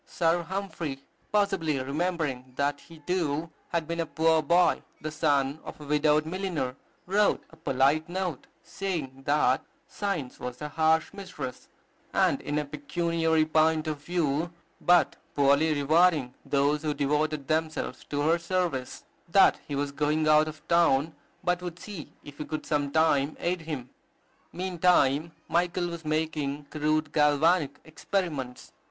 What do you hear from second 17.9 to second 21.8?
to her service;" that he was going out of town, but would